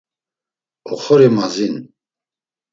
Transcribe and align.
Oxori 0.93 1.29
mazin. 1.35 1.75